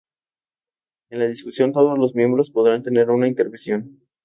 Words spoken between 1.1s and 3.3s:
En la discusión todos los miembros podrán tener una